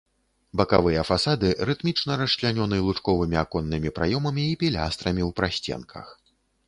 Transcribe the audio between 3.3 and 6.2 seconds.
аконнымі праёмамі і пілястрамі ў прасценках.